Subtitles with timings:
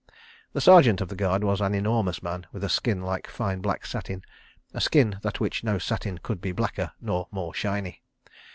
[0.53, 3.85] The Sergeant of the Guard was an enormous man with a skin like fine black
[3.85, 4.23] satin,
[4.73, 8.01] a skin than which no satin could be blacker nor more shiny.